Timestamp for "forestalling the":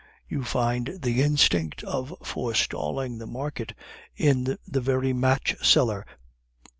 2.23-3.27